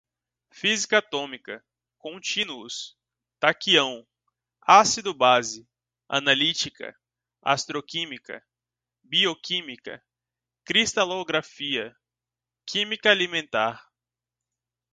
[0.49, 1.63] física atômica,
[1.99, 2.97] contínuos,
[3.39, 4.03] taquião,
[4.59, 5.69] ácido-base,
[6.09, 6.99] analítica,
[7.43, 8.43] astroquímica,
[9.03, 10.03] bioquímica,
[10.65, 11.95] cristalografia,
[12.65, 13.87] química alimentar